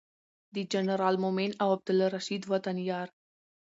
[0.55, 3.07] د جنرال مؤمن او عبدالرشید وطن یار